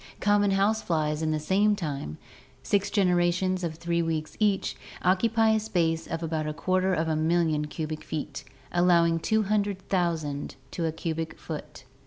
[0.19, 2.17] Common house flies would in the same time—
[2.63, 7.15] six generations of three weeks each— occupy a space of about a quarter of a
[7.15, 11.83] million cubic feet, allowing 200,000 to a cubic foot.